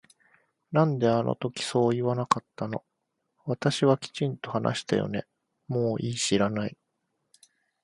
[0.71, 2.83] なんであの時そう言わなかったの
[3.45, 5.27] 私はきちんと話したよね
[5.67, 6.75] もういい知らない